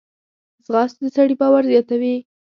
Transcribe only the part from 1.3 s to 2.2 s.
باور زیاتوي